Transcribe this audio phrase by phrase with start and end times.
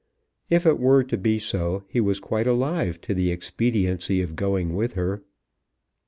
[0.49, 4.73] If it were to be so he was quite alive to the expediency of going
[4.73, 5.21] with her.